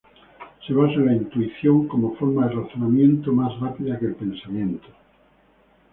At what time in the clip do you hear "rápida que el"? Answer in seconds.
3.59-4.15